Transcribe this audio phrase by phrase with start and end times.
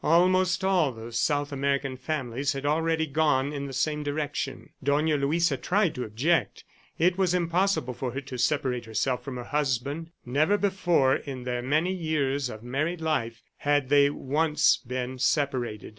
[0.03, 4.71] Almost all the South American families had already gone in the same direction.
[4.83, 6.63] Dona Luisa tried to object.
[6.97, 10.09] It was impossible for her to separate herself from her husband.
[10.25, 15.89] Never before, in their many years of married life, had they once been separated.